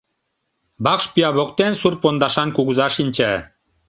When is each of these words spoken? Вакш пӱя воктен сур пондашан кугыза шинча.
Вакш 0.83 1.05
пӱя 1.13 1.29
воктен 1.37 1.73
сур 1.79 1.93
пондашан 2.01 2.49
кугыза 2.55 2.87
шинча. 2.95 3.33